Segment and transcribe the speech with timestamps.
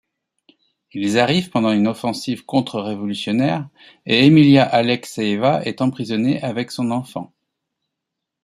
[0.93, 3.69] Ils arrivent pendant une offensive contre-révolutionnaire
[4.07, 7.31] et Emilia Alekseïva est emprisonnée avec son enfant.